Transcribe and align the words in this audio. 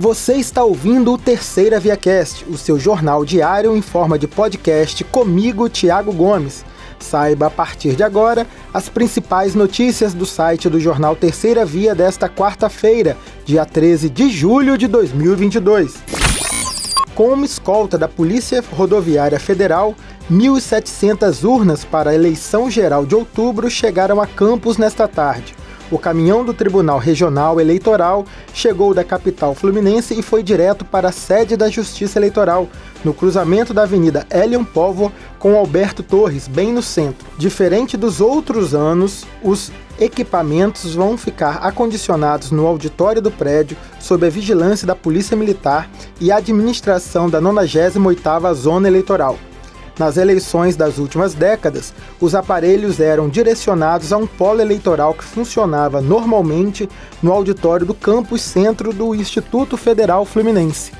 Você 0.00 0.34
está 0.34 0.62
ouvindo 0.62 1.12
o 1.12 1.18
Terceira 1.18 1.80
ViaCast, 1.80 2.44
o 2.48 2.56
seu 2.56 2.78
jornal 2.78 3.24
diário 3.24 3.76
em 3.76 3.82
forma 3.82 4.16
de 4.16 4.28
podcast 4.28 5.02
comigo, 5.02 5.68
Tiago 5.68 6.12
Gomes. 6.12 6.64
Saiba 7.00 7.48
a 7.48 7.50
partir 7.50 7.96
de 7.96 8.04
agora 8.04 8.46
as 8.72 8.88
principais 8.88 9.56
notícias 9.56 10.14
do 10.14 10.24
site 10.24 10.68
do 10.68 10.78
jornal 10.78 11.16
Terceira 11.16 11.64
Via 11.64 11.96
desta 11.96 12.28
quarta-feira, 12.28 13.16
dia 13.44 13.66
13 13.66 14.08
de 14.08 14.30
julho 14.30 14.78
de 14.78 14.86
2022. 14.86 15.96
Com 17.12 17.42
escolta 17.42 17.98
da 17.98 18.06
Polícia 18.06 18.62
Rodoviária 18.70 19.40
Federal, 19.40 19.96
1.700 20.30 21.42
urnas 21.42 21.84
para 21.84 22.10
a 22.10 22.14
eleição 22.14 22.70
geral 22.70 23.04
de 23.04 23.16
outubro 23.16 23.68
chegaram 23.68 24.20
a 24.20 24.28
Campos 24.28 24.78
nesta 24.78 25.08
tarde. 25.08 25.56
O 25.90 25.98
caminhão 25.98 26.44
do 26.44 26.52
Tribunal 26.52 26.98
Regional 26.98 27.58
Eleitoral 27.58 28.26
chegou 28.52 28.92
da 28.92 29.02
capital 29.02 29.54
fluminense 29.54 30.18
e 30.18 30.22
foi 30.22 30.42
direto 30.42 30.84
para 30.84 31.08
a 31.08 31.12
sede 31.12 31.56
da 31.56 31.70
Justiça 31.70 32.18
Eleitoral, 32.18 32.68
no 33.02 33.14
cruzamento 33.14 33.72
da 33.72 33.84
Avenida 33.84 34.26
Elion 34.30 34.64
Povo 34.64 35.10
com 35.38 35.56
Alberto 35.56 36.02
Torres, 36.02 36.46
bem 36.46 36.72
no 36.72 36.82
centro. 36.82 37.26
Diferente 37.38 37.96
dos 37.96 38.20
outros 38.20 38.74
anos, 38.74 39.24
os 39.42 39.72
equipamentos 39.98 40.94
vão 40.94 41.16
ficar 41.16 41.56
acondicionados 41.56 42.50
no 42.50 42.66
auditório 42.66 43.22
do 43.22 43.30
prédio 43.30 43.76
sob 43.98 44.26
a 44.26 44.30
vigilância 44.30 44.86
da 44.86 44.94
Polícia 44.94 45.36
Militar 45.36 45.90
e 46.20 46.30
administração 46.30 47.30
da 47.30 47.40
98ª 47.40 48.52
Zona 48.54 48.88
Eleitoral. 48.88 49.38
Nas 49.98 50.16
eleições 50.16 50.76
das 50.76 50.98
últimas 50.98 51.34
décadas, 51.34 51.92
os 52.20 52.34
aparelhos 52.34 53.00
eram 53.00 53.28
direcionados 53.28 54.12
a 54.12 54.16
um 54.16 54.28
polo 54.28 54.60
eleitoral 54.60 55.12
que 55.12 55.24
funcionava 55.24 56.00
normalmente 56.00 56.88
no 57.20 57.32
auditório 57.32 57.84
do 57.84 57.94
campus 57.94 58.42
centro 58.42 58.92
do 58.92 59.12
Instituto 59.12 59.76
Federal 59.76 60.24
Fluminense. 60.24 60.92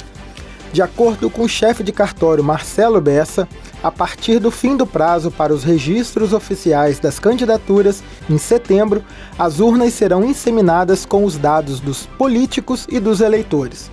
De 0.72 0.82
acordo 0.82 1.30
com 1.30 1.42
o 1.42 1.48
chefe 1.48 1.82
de 1.82 1.92
cartório 1.92 2.42
Marcelo 2.42 3.00
Bessa, 3.00 3.48
a 3.82 3.90
partir 3.90 4.40
do 4.40 4.50
fim 4.50 4.76
do 4.76 4.86
prazo 4.86 5.30
para 5.30 5.54
os 5.54 5.62
registros 5.62 6.32
oficiais 6.32 6.98
das 6.98 7.20
candidaturas, 7.20 8.02
em 8.28 8.36
setembro, 8.36 9.02
as 9.38 9.60
urnas 9.60 9.94
serão 9.94 10.24
inseminadas 10.24 11.06
com 11.06 11.24
os 11.24 11.38
dados 11.38 11.78
dos 11.78 12.04
políticos 12.18 12.84
e 12.90 12.98
dos 12.98 13.20
eleitores. 13.20 13.90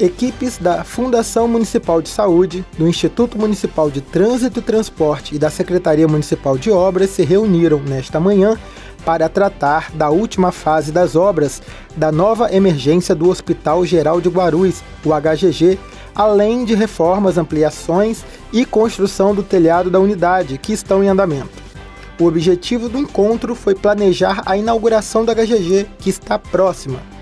Equipes 0.00 0.58
da 0.58 0.84
Fundação 0.84 1.48
Municipal 1.48 2.00
de 2.00 2.08
Saúde, 2.08 2.64
do 2.78 2.86
Instituto 2.86 3.36
Municipal 3.36 3.90
de 3.90 4.00
Trânsito 4.00 4.60
e 4.60 4.62
Transporte 4.62 5.34
e 5.34 5.38
da 5.38 5.50
Secretaria 5.50 6.06
Municipal 6.06 6.56
de 6.56 6.70
Obras 6.70 7.10
se 7.10 7.24
reuniram 7.24 7.80
nesta 7.80 8.20
manhã 8.20 8.56
para 9.04 9.28
tratar 9.28 9.90
da 9.92 10.08
última 10.08 10.52
fase 10.52 10.92
das 10.92 11.16
obras 11.16 11.60
da 11.96 12.12
nova 12.12 12.54
emergência 12.54 13.12
do 13.12 13.28
Hospital 13.28 13.84
Geral 13.84 14.20
de 14.20 14.28
Guarulhos, 14.28 14.82
o 15.04 15.10
HGG, 15.10 15.78
além 16.14 16.64
de 16.64 16.76
reformas, 16.76 17.36
ampliações 17.36 18.24
e 18.52 18.64
construção 18.64 19.34
do 19.34 19.42
telhado 19.42 19.90
da 19.90 19.98
unidade, 19.98 20.58
que 20.58 20.72
estão 20.72 21.02
em 21.02 21.08
andamento. 21.08 21.68
O 22.20 22.26
objetivo 22.26 22.88
do 22.88 22.98
encontro 22.98 23.54
foi 23.56 23.74
planejar 23.74 24.42
a 24.46 24.56
inauguração 24.56 25.24
da 25.24 25.34
HGG, 25.34 25.86
que 25.98 26.10
está 26.10 26.38
próxima 26.38 27.17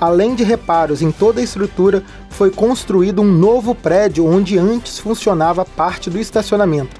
Além 0.00 0.34
de 0.34 0.44
reparos 0.44 1.00
em 1.00 1.10
toda 1.10 1.40
a 1.40 1.44
estrutura, 1.44 2.02
foi 2.28 2.50
construído 2.50 3.22
um 3.22 3.32
novo 3.32 3.74
prédio 3.74 4.26
onde 4.26 4.58
antes 4.58 4.98
funcionava 4.98 5.64
parte 5.64 6.10
do 6.10 6.18
estacionamento. 6.18 6.96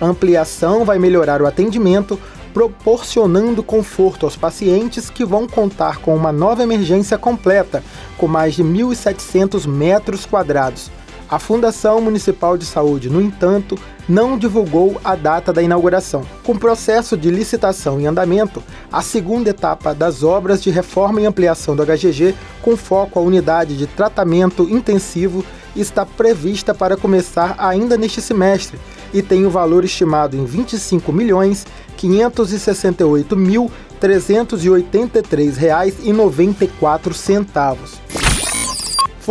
A 0.00 0.06
ampliação 0.06 0.84
vai 0.84 0.98
melhorar 0.98 1.42
o 1.42 1.46
atendimento, 1.46 2.18
proporcionando 2.54 3.62
conforto 3.62 4.24
aos 4.24 4.36
pacientes 4.36 5.10
que 5.10 5.24
vão 5.24 5.46
contar 5.46 5.98
com 5.98 6.16
uma 6.16 6.32
nova 6.32 6.62
emergência 6.62 7.18
completa, 7.18 7.84
com 8.16 8.26
mais 8.26 8.54
de 8.54 8.64
1.700 8.64 9.66
metros 9.66 10.24
quadrados. 10.24 10.90
A 11.30 11.38
Fundação 11.38 12.00
Municipal 12.00 12.58
de 12.58 12.66
Saúde, 12.66 13.08
no 13.08 13.22
entanto, 13.22 13.78
não 14.08 14.36
divulgou 14.36 15.00
a 15.04 15.14
data 15.14 15.52
da 15.52 15.62
inauguração. 15.62 16.26
Com 16.42 16.52
o 16.52 16.58
processo 16.58 17.16
de 17.16 17.30
licitação 17.30 18.00
em 18.00 18.06
andamento, 18.08 18.60
a 18.90 19.00
segunda 19.00 19.50
etapa 19.50 19.94
das 19.94 20.24
obras 20.24 20.60
de 20.60 20.70
reforma 20.70 21.20
e 21.20 21.26
ampliação 21.26 21.76
do 21.76 21.86
HGG, 21.86 22.34
com 22.60 22.76
foco 22.76 23.20
à 23.20 23.22
unidade 23.22 23.76
de 23.76 23.86
tratamento 23.86 24.68
intensivo, 24.68 25.44
está 25.76 26.04
prevista 26.04 26.74
para 26.74 26.96
começar 26.96 27.54
ainda 27.58 27.96
neste 27.96 28.20
semestre 28.20 28.76
e 29.14 29.22
tem 29.22 29.46
o 29.46 29.50
valor 29.50 29.84
estimado 29.84 30.36
em 30.36 30.40
R$ 30.40 30.46
25 30.46 31.12
milhões 31.12 31.64
568 31.96 33.36
mil 33.36 33.70
383 34.00 35.56
reais 35.56 35.94
e 36.02 36.12
94 36.12 37.14
centavos 37.14 38.00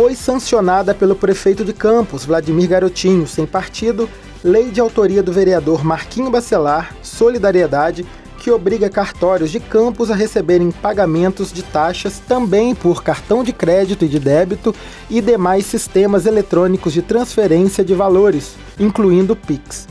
foi 0.00 0.14
sancionada 0.14 0.94
pelo 0.94 1.14
prefeito 1.14 1.62
de 1.62 1.74
Campos, 1.74 2.24
Vladimir 2.24 2.66
Garotinho, 2.66 3.26
sem 3.26 3.44
partido, 3.44 4.08
lei 4.42 4.70
de 4.70 4.80
autoria 4.80 5.22
do 5.22 5.30
vereador 5.30 5.84
Marquinho 5.84 6.30
Bacelar, 6.30 6.96
Solidariedade, 7.02 8.06
que 8.38 8.50
obriga 8.50 8.88
cartórios 8.88 9.50
de 9.50 9.60
Campos 9.60 10.10
a 10.10 10.14
receberem 10.14 10.70
pagamentos 10.70 11.52
de 11.52 11.62
taxas 11.62 12.18
também 12.18 12.74
por 12.74 13.02
cartão 13.02 13.44
de 13.44 13.52
crédito 13.52 14.06
e 14.06 14.08
de 14.08 14.18
débito 14.18 14.74
e 15.10 15.20
demais 15.20 15.66
sistemas 15.66 16.24
eletrônicos 16.24 16.94
de 16.94 17.02
transferência 17.02 17.84
de 17.84 17.92
valores, 17.92 18.54
incluindo 18.78 19.34
o 19.34 19.36
Pix. 19.36 19.86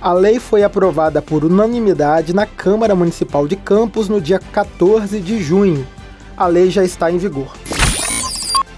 A 0.00 0.12
lei 0.12 0.40
foi 0.40 0.64
aprovada 0.64 1.22
por 1.22 1.44
unanimidade 1.44 2.34
na 2.34 2.44
Câmara 2.44 2.96
Municipal 2.96 3.46
de 3.46 3.54
Campos 3.54 4.08
no 4.08 4.20
dia 4.20 4.40
14 4.40 5.20
de 5.20 5.40
junho. 5.40 5.86
A 6.36 6.48
lei 6.48 6.70
já 6.70 6.82
está 6.82 7.08
em 7.08 7.18
vigor. 7.18 7.52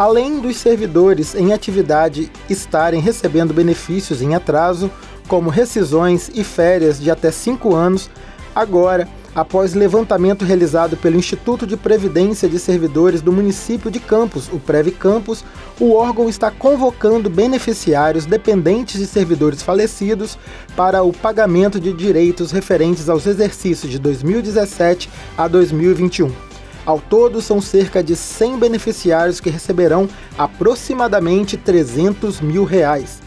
Além 0.01 0.41
dos 0.41 0.57
servidores 0.57 1.35
em 1.35 1.53
atividade 1.53 2.33
estarem 2.49 3.03
recebendo 3.03 3.53
benefícios 3.53 4.23
em 4.23 4.35
atraso, 4.35 4.91
como 5.29 5.51
rescisões 5.51 6.31
e 6.35 6.43
férias 6.43 6.99
de 6.99 7.11
até 7.11 7.31
cinco 7.31 7.75
anos, 7.75 8.09
agora, 8.55 9.07
após 9.35 9.75
levantamento 9.75 10.43
realizado 10.43 10.97
pelo 10.97 11.19
Instituto 11.19 11.67
de 11.67 11.77
Previdência 11.77 12.49
de 12.49 12.59
Servidores 12.59 13.21
do 13.21 13.31
município 13.31 13.91
de 13.91 14.01
Campos, 14.01 14.49
o 14.51 14.59
Preve 14.59 14.91
Campos, 14.91 15.45
o 15.79 15.93
órgão 15.93 16.31
está 16.31 16.51
convocando 16.51 17.29
beneficiários 17.29 18.25
dependentes 18.25 18.99
de 18.99 19.07
servidores 19.07 19.63
falecidos 19.63 20.39
para 20.75 21.03
o 21.03 21.13
pagamento 21.13 21.79
de 21.79 21.93
direitos 21.93 22.53
referentes 22.53 23.11
aos 23.11 23.27
exercícios 23.27 23.93
de 23.93 23.99
2017 23.99 25.11
a 25.37 25.47
2021. 25.47 26.50
Ao 26.87 26.99
todo, 26.99 27.41
são 27.41 27.61
cerca 27.61 28.03
de 28.03 28.17
100 28.17 28.59
beneficiários 28.59 29.41
que 29.41 29.51
receberão 29.51 30.09
aproximadamente 30.39 31.57
300 31.57 32.41
mil 32.41 32.65
reais. 32.65 33.21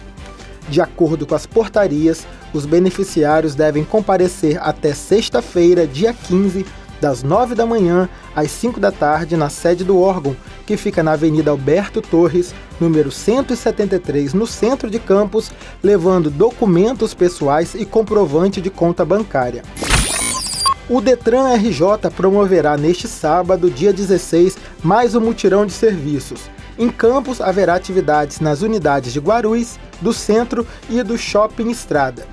De 0.68 0.82
acordo 0.82 1.26
com 1.26 1.36
as 1.36 1.46
portarias, 1.46 2.26
os 2.54 2.66
beneficiários 2.66 3.54
devem 3.54 3.84
comparecer 3.84 4.58
até 4.62 4.94
sexta-feira, 4.94 5.86
dia 5.86 6.14
15, 6.14 6.66
das 7.04 7.22
9 7.22 7.54
da 7.54 7.66
manhã 7.66 8.08
às 8.34 8.50
5 8.50 8.80
da 8.80 8.90
tarde, 8.92 9.36
na 9.36 9.50
sede 9.50 9.84
do 9.84 10.00
órgão, 10.00 10.36
que 10.66 10.78
fica 10.78 11.04
na 11.04 11.12
Avenida 11.12 11.52
Alberto 11.52 12.02
Torres, 12.02 12.56
número 12.80 13.12
173, 13.12 14.34
no 14.34 14.48
centro 14.48 14.90
de 14.90 15.00
Campos, 15.00 15.52
levando 15.84 16.30
documentos 16.30 17.14
pessoais 17.14 17.76
e 17.76 17.86
comprovante 17.86 18.62
de 18.62 18.70
conta 18.70 19.04
bancária. 19.04 19.64
O 20.90 21.00
Detran 21.00 21.48
RJ 21.56 22.12
promoverá 22.14 22.76
neste 22.76 23.08
sábado, 23.08 23.72
dia 23.72 23.94
16, 23.94 24.58
mais 24.84 25.16
um 25.16 25.22
mutirão 25.22 25.66
de 25.66 25.72
serviços. 25.72 26.50
Em 26.78 26.90
Campos 26.90 27.40
haverá 27.40 27.76
atividades 27.76 28.42
nas 28.42 28.62
unidades 28.62 29.14
de 29.14 29.20
Guarulhos, 29.20 29.80
do 30.02 30.12
Centro 30.12 30.68
e 30.90 31.02
do 31.02 31.18
Shopping 31.18 31.70
Estrada. 31.70 32.28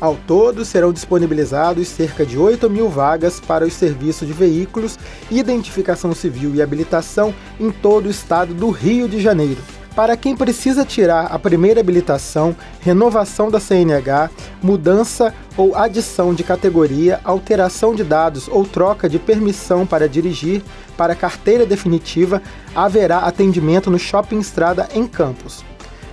Ao 0.00 0.14
todo, 0.24 0.64
serão 0.64 0.92
disponibilizados 0.92 1.88
cerca 1.88 2.24
de 2.24 2.38
8 2.38 2.70
mil 2.70 2.88
vagas 2.88 3.40
para 3.40 3.66
os 3.66 3.72
serviços 3.72 4.28
de 4.28 4.32
veículos, 4.32 4.96
identificação 5.28 6.14
civil 6.14 6.54
e 6.54 6.62
habilitação 6.62 7.34
em 7.58 7.72
todo 7.72 8.06
o 8.06 8.10
estado 8.10 8.54
do 8.54 8.70
Rio 8.70 9.08
de 9.08 9.20
Janeiro. 9.20 9.60
Para 9.96 10.14
quem 10.14 10.36
precisa 10.36 10.84
tirar 10.84 11.24
a 11.32 11.38
primeira 11.38 11.80
habilitação, 11.80 12.54
renovação 12.80 13.50
da 13.50 13.58
CNH, 13.58 14.28
mudança 14.62 15.32
ou 15.56 15.74
adição 15.74 16.34
de 16.34 16.44
categoria, 16.44 17.18
alteração 17.24 17.94
de 17.94 18.04
dados 18.04 18.46
ou 18.46 18.66
troca 18.66 19.08
de 19.08 19.18
permissão 19.18 19.86
para 19.86 20.06
dirigir 20.06 20.62
para 20.98 21.14
carteira 21.14 21.64
definitiva, 21.64 22.42
haverá 22.74 23.20
atendimento 23.20 23.90
no 23.90 23.98
Shopping 23.98 24.38
Estrada 24.38 24.86
em 24.94 25.06
Campos. 25.06 25.64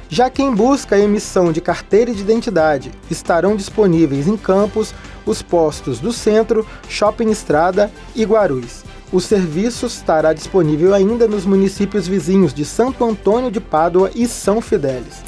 Já 0.08 0.30
quem 0.30 0.56
busca 0.56 0.96
a 0.96 1.00
emissão 1.00 1.52
de 1.52 1.60
carteira 1.60 2.14
de 2.14 2.22
identidade, 2.22 2.90
estarão 3.12 3.54
disponíveis 3.54 4.30
em 4.30 4.38
Campos 4.38 4.96
os 5.26 5.42
postos 5.42 6.00
do 6.00 6.14
Centro, 6.14 6.66
Shopping 6.88 7.30
Estrada 7.30 7.92
e 8.16 8.24
Guarulhos. 8.24 8.93
O 9.14 9.22
serviço 9.22 9.86
estará 9.86 10.34
disponível 10.34 10.92
ainda 10.92 11.28
nos 11.28 11.46
municípios 11.46 12.08
vizinhos 12.08 12.52
de 12.52 12.66
Santo 12.66 13.06
Antônio 13.06 13.52
de 13.52 13.60
Pádua 13.60 14.10
e 14.16 14.28
São 14.28 14.60
Fidélis. 14.60 15.22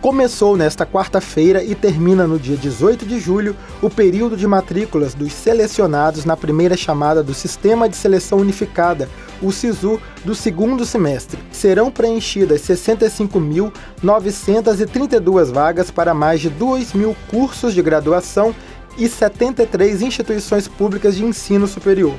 Começou 0.00 0.56
nesta 0.56 0.86
quarta-feira 0.86 1.64
e 1.64 1.74
termina 1.74 2.24
no 2.24 2.38
dia 2.38 2.56
18 2.56 3.04
de 3.04 3.18
julho 3.18 3.56
o 3.82 3.90
período 3.90 4.36
de 4.36 4.46
matrículas 4.46 5.12
dos 5.12 5.32
selecionados 5.32 6.24
na 6.24 6.36
primeira 6.36 6.76
chamada 6.76 7.20
do 7.20 7.34
Sistema 7.34 7.88
de 7.88 7.96
Seleção 7.96 8.38
Unificada, 8.38 9.08
o 9.42 9.50
SISU 9.50 10.00
do 10.24 10.36
segundo 10.36 10.86
semestre. 10.86 11.36
Serão 11.50 11.90
preenchidas 11.90 12.60
65.932 12.60 15.52
vagas 15.52 15.90
para 15.90 16.14
mais 16.14 16.40
de 16.40 16.48
2 16.48 16.92
mil 16.92 17.16
cursos 17.28 17.74
de 17.74 17.82
graduação 17.82 18.54
e 18.96 19.08
73 19.08 20.00
instituições 20.00 20.68
públicas 20.68 21.16
de 21.16 21.24
ensino 21.24 21.66
superior. 21.66 22.14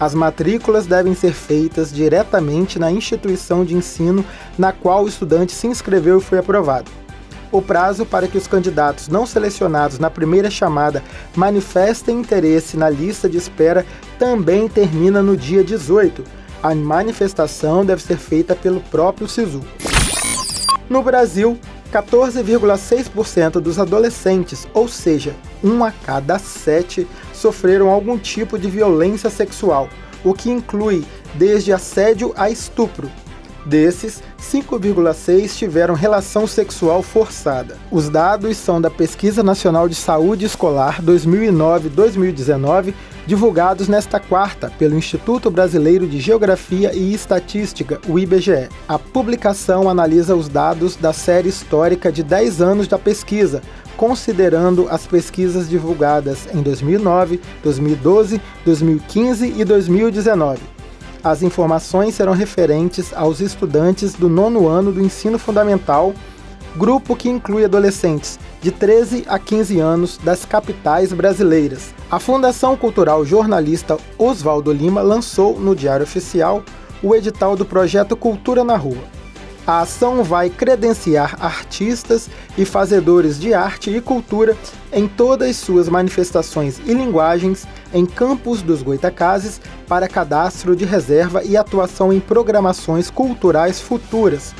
As 0.00 0.14
matrículas 0.14 0.86
devem 0.86 1.14
ser 1.14 1.32
feitas 1.32 1.92
diretamente 1.92 2.78
na 2.78 2.90
instituição 2.90 3.64
de 3.64 3.74
ensino 3.74 4.24
na 4.56 4.72
qual 4.72 5.04
o 5.04 5.08
estudante 5.08 5.52
se 5.52 5.66
inscreveu 5.66 6.18
e 6.18 6.22
foi 6.22 6.38
aprovado. 6.38 6.90
O 7.50 7.62
prazo 7.62 8.04
para 8.04 8.28
que 8.28 8.36
os 8.36 8.46
candidatos 8.46 9.08
não 9.08 9.24
selecionados 9.26 9.98
na 9.98 10.10
primeira 10.10 10.50
chamada 10.50 11.02
manifestem 11.34 12.20
interesse 12.20 12.76
na 12.76 12.90
lista 12.90 13.28
de 13.28 13.38
espera 13.38 13.86
também 14.18 14.68
termina 14.68 15.22
no 15.22 15.36
dia 15.36 15.64
18. 15.64 16.22
A 16.62 16.74
manifestação 16.74 17.84
deve 17.84 18.02
ser 18.02 18.18
feita 18.18 18.54
pelo 18.54 18.80
próprio 18.80 19.26
SISU. 19.26 19.62
No 20.90 21.02
Brasil, 21.02 21.58
14,6% 21.92 23.60
dos 23.60 23.78
adolescentes, 23.78 24.68
ou 24.74 24.88
seja, 24.88 25.34
um 25.62 25.84
a 25.84 25.90
cada 25.90 26.38
sete, 26.38 27.06
sofreram 27.32 27.88
algum 27.88 28.18
tipo 28.18 28.58
de 28.58 28.68
violência 28.68 29.30
sexual, 29.30 29.88
o 30.24 30.34
que 30.34 30.50
inclui 30.50 31.04
desde 31.34 31.72
assédio 31.72 32.32
a 32.36 32.50
estupro. 32.50 33.10
Desses, 33.64 34.22
5,6 34.40 35.56
tiveram 35.56 35.94
relação 35.94 36.46
sexual 36.46 37.02
forçada. 37.02 37.76
Os 37.90 38.08
dados 38.08 38.56
são 38.56 38.80
da 38.80 38.88
Pesquisa 38.88 39.42
Nacional 39.42 39.88
de 39.88 39.94
Saúde 39.94 40.46
Escolar 40.46 41.02
2009-2019, 41.02 42.94
divulgados 43.28 43.88
nesta 43.88 44.18
quarta 44.18 44.72
pelo 44.78 44.96
Instituto 44.96 45.50
Brasileiro 45.50 46.06
de 46.06 46.18
Geografia 46.18 46.94
e 46.94 47.12
Estatística, 47.12 48.00
o 48.08 48.18
IBGE. 48.18 48.70
A 48.88 48.98
publicação 48.98 49.86
analisa 49.90 50.34
os 50.34 50.48
dados 50.48 50.96
da 50.96 51.12
série 51.12 51.50
histórica 51.50 52.10
de 52.10 52.22
10 52.22 52.62
anos 52.62 52.88
da 52.88 52.98
pesquisa, 52.98 53.60
considerando 53.98 54.88
as 54.88 55.06
pesquisas 55.06 55.68
divulgadas 55.68 56.48
em 56.54 56.62
2009, 56.62 57.38
2012, 57.62 58.40
2015 58.64 59.54
e 59.58 59.62
2019. 59.62 60.62
As 61.22 61.42
informações 61.42 62.14
serão 62.14 62.32
referentes 62.32 63.12
aos 63.12 63.42
estudantes 63.42 64.14
do 64.14 64.30
nono 64.30 64.66
ano 64.66 64.90
do 64.90 65.02
ensino 65.02 65.38
fundamental, 65.38 66.14
grupo 66.78 67.14
que 67.14 67.28
inclui 67.28 67.62
adolescentes 67.62 68.38
de 68.60 68.70
13 68.70 69.24
a 69.28 69.38
15 69.38 69.78
anos 69.78 70.18
das 70.18 70.44
capitais 70.44 71.12
brasileiras. 71.12 71.94
A 72.10 72.18
Fundação 72.18 72.76
Cultural 72.76 73.24
Jornalista 73.24 73.96
Oswaldo 74.16 74.72
Lima 74.72 75.00
lançou 75.02 75.58
no 75.58 75.76
Diário 75.76 76.04
Oficial 76.04 76.62
o 77.02 77.14
edital 77.14 77.56
do 77.56 77.64
projeto 77.64 78.16
Cultura 78.16 78.64
na 78.64 78.76
Rua. 78.76 79.18
A 79.66 79.80
ação 79.82 80.24
vai 80.24 80.48
credenciar 80.48 81.36
artistas 81.44 82.30
e 82.56 82.64
fazedores 82.64 83.38
de 83.38 83.52
arte 83.52 83.90
e 83.90 84.00
cultura 84.00 84.56
em 84.90 85.06
todas 85.06 85.56
suas 85.56 85.90
manifestações 85.90 86.80
e 86.86 86.94
linguagens 86.94 87.68
em 87.92 88.06
campos 88.06 88.62
dos 88.62 88.82
Goitacazes 88.82 89.60
para 89.86 90.08
cadastro 90.08 90.74
de 90.74 90.86
reserva 90.86 91.44
e 91.44 91.54
atuação 91.54 92.10
em 92.10 92.18
programações 92.18 93.10
culturais 93.10 93.78
futuras. 93.78 94.54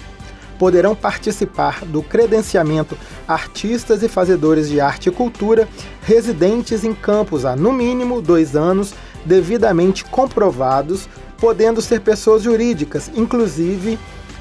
Poderão 0.58 0.94
participar 0.94 1.84
do 1.84 2.02
credenciamento 2.02 2.96
artistas 3.26 4.02
e 4.02 4.08
fazedores 4.08 4.68
de 4.68 4.80
arte 4.80 5.08
e 5.08 5.12
cultura 5.12 5.68
residentes 6.02 6.84
em 6.84 6.92
campos 6.92 7.44
há 7.44 7.54
no 7.54 7.72
mínimo 7.72 8.20
dois 8.20 8.56
anos, 8.56 8.92
devidamente 9.24 10.04
comprovados, 10.04 11.08
podendo 11.38 11.80
ser 11.80 12.00
pessoas 12.00 12.42
jurídicas, 12.42 13.10
inclusive 13.14 13.98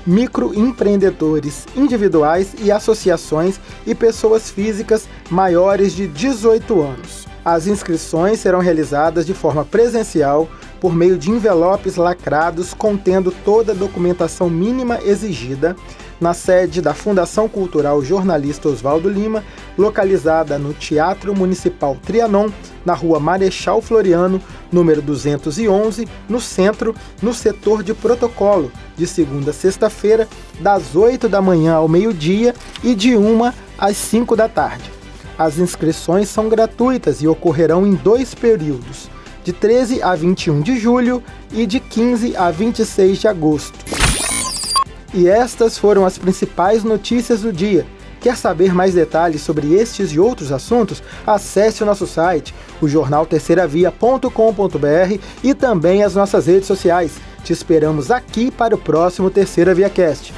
microempreendedores 0.07 1.65
individuais 1.75 2.55
e 2.59 2.71
associações 2.71 3.59
e 3.85 3.93
pessoas 3.93 4.49
físicas 4.49 5.07
maiores 5.29 5.93
de 5.93 6.07
18 6.07 6.81
anos. 6.81 7.27
As 7.43 7.67
inscrições 7.67 8.39
serão 8.39 8.59
realizadas 8.59 9.25
de 9.25 9.33
forma 9.33 9.65
presencial 9.65 10.49
por 10.79 10.95
meio 10.95 11.17
de 11.17 11.31
envelopes 11.31 11.95
lacrados 11.95 12.73
contendo 12.73 13.31
toda 13.43 13.71
a 13.71 13.75
documentação 13.75 14.49
mínima 14.49 14.99
exigida 15.03 15.75
na 16.19 16.33
sede 16.33 16.81
da 16.81 16.93
Fundação 16.93 17.47
Cultural 17.47 18.03
Jornalista 18.03 18.69
Oswaldo 18.69 19.09
Lima, 19.09 19.43
localizada 19.77 20.57
no 20.57 20.73
Teatro 20.73 21.35
Municipal 21.35 21.95
Trianon, 22.03 22.49
na 22.85 22.93
rua 22.93 23.19
Marechal 23.19 23.81
Floriano, 23.81 24.41
número 24.71 25.01
211, 25.01 26.07
no 26.27 26.41
centro, 26.41 26.95
no 27.21 27.33
setor 27.33 27.83
de 27.83 27.93
protocolo, 27.93 28.71
de 28.95 29.05
segunda 29.05 29.51
a 29.51 29.53
sexta-feira, 29.53 30.27
das 30.59 30.95
8 30.95 31.29
da 31.29 31.41
manhã 31.41 31.75
ao 31.75 31.87
meio-dia 31.87 32.53
e 32.83 32.95
de 32.95 33.15
1 33.15 33.51
às 33.77 33.95
5 33.97 34.35
da 34.35 34.49
tarde. 34.49 34.91
As 35.37 35.59
inscrições 35.59 36.29
são 36.29 36.49
gratuitas 36.49 37.21
e 37.21 37.27
ocorrerão 37.27 37.85
em 37.85 37.93
dois 37.93 38.33
períodos, 38.33 39.07
de 39.47 39.53
13 39.53 40.03
a 40.03 40.13
21 40.13 40.59
de 40.59 40.77
julho 40.77 41.23
e 41.53 41.65
de 41.65 41.79
15 41.79 42.35
a 42.35 42.51
26 42.51 43.17
de 43.17 43.29
agosto. 43.29 43.79
E 45.13 45.29
estas 45.29 45.77
foram 45.77 46.05
as 46.05 46.17
principais 46.17 46.83
notícias 46.83 47.43
do 47.43 47.53
dia. 47.53 47.85
Quer 48.19 48.35
saber 48.35 48.73
mais 48.73 48.93
detalhes 48.93 49.41
sobre 49.41 49.73
estes 49.73 50.11
e 50.11 50.19
outros 50.19 50.51
assuntos? 50.51 51.01
Acesse 51.25 51.81
o 51.81 51.85
nosso 51.85 52.05
site, 52.05 52.53
o 52.81 52.89
jornal 52.89 53.25
terceiravia.com.br 53.25 55.21
e 55.41 55.53
também 55.53 56.03
as 56.03 56.13
nossas 56.13 56.47
redes 56.47 56.67
sociais. 56.67 57.13
Te 57.41 57.53
esperamos 57.53 58.11
aqui 58.11 58.51
para 58.51 58.75
o 58.75 58.77
próximo 58.77 59.29
Terceira 59.29 59.73
Via 59.73 59.89
Cast. 59.89 60.33